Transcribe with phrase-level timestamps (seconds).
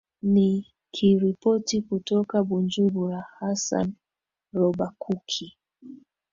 [0.21, 3.93] ni kiripoti kutoka bujumbura hasan
[4.53, 5.57] robakuki